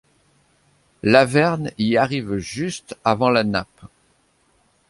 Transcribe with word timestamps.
Laverne 1.03 1.69
y 1.77 1.95
arrive 1.95 2.37
juste 2.39 2.97
avant 3.03 3.29
la 3.29 3.43
nappe. 3.43 3.83